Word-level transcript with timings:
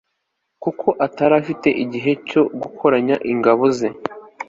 kuko 0.63 0.87
atari 1.05 1.33
agifite 1.39 1.69
igihe 1.83 2.11
cyo 2.29 2.41
gukoranya 2.61 3.15
ingabo 3.31 3.63
ze 3.77 3.89